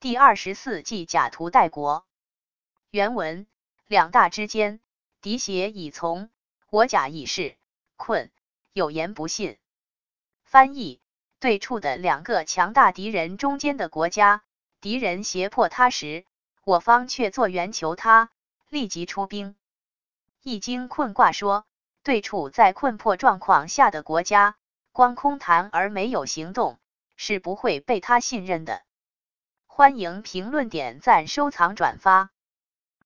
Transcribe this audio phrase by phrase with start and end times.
[0.00, 2.06] 第二十四计假途代国。
[2.90, 3.46] 原文：
[3.86, 4.80] 两大之间，
[5.20, 6.30] 敌邪已从，
[6.70, 7.58] 我假已是
[7.96, 8.30] 困，
[8.72, 9.58] 有言不信。
[10.42, 11.02] 翻译：
[11.38, 14.42] 对处的两个强大敌人中间的国家，
[14.80, 16.24] 敌人胁迫他时，
[16.64, 18.30] 我方却做援求他，
[18.70, 19.54] 立即出兵。
[20.42, 21.66] 易经困卦说，
[22.02, 24.56] 对处在困迫状况下的国家，
[24.92, 26.78] 光空谈而没有行动。
[27.16, 28.82] 是不会被他信任的。
[29.80, 32.28] 欢迎评论、点赞、收藏、转发。